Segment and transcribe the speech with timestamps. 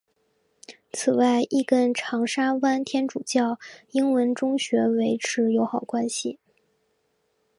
[0.91, 3.59] 此外亦跟长沙湾天主教
[3.91, 6.39] 英文中学维持友好关系。